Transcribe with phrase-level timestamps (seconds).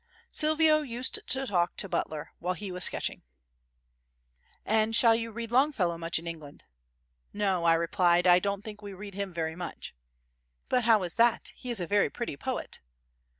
[0.31, 3.21] Silvio used to talk to Butler while he was sketching.
[4.65, 6.63] "And you shall read Longfellow much in England?"
[7.33, 9.93] "No," I replied, "I don't think we read him very much."
[10.69, 11.51] "But how is that?
[11.55, 12.79] He is a very pretty poet."